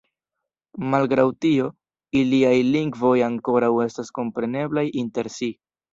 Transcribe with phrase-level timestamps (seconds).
[0.93, 1.67] Malgraŭ tio,
[2.21, 5.53] iliaj lingvoj ankoraŭ estas kompreneblaj inter si.